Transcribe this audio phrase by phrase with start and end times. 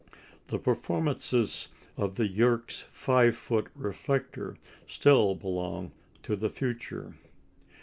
[0.47, 5.91] The performances of the Yerkes 5 foot reflector still belong
[6.23, 7.13] to the future.